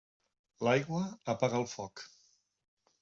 L'aigua 0.67 1.03
apaga 1.35 1.61
el 1.63 1.67
foc. 1.75 2.05